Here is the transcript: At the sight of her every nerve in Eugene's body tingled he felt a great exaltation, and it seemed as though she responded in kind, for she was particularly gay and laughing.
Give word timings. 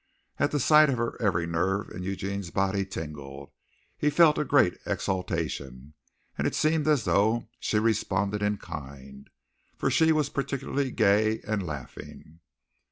At 0.39 0.49
the 0.49 0.59
sight 0.59 0.89
of 0.89 0.97
her 0.97 1.15
every 1.21 1.45
nerve 1.45 1.91
in 1.91 2.01
Eugene's 2.01 2.49
body 2.49 2.87
tingled 2.87 3.51
he 3.95 4.09
felt 4.09 4.39
a 4.39 4.43
great 4.43 4.79
exaltation, 4.83 5.93
and 6.39 6.47
it 6.47 6.55
seemed 6.55 6.87
as 6.87 7.03
though 7.03 7.49
she 7.59 7.77
responded 7.77 8.41
in 8.41 8.57
kind, 8.57 9.29
for 9.77 9.91
she 9.91 10.11
was 10.11 10.29
particularly 10.29 10.89
gay 10.89 11.41
and 11.41 11.61
laughing. 11.63 12.39